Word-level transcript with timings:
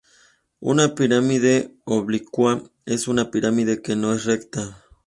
Una 0.61 0.95
pirámide 0.95 1.75
oblicua 1.85 2.63
es 2.87 3.07
una 3.07 3.29
pirámide 3.29 3.83
que 3.83 3.95
no 3.95 4.15
es 4.15 4.25
recta. 4.25 4.81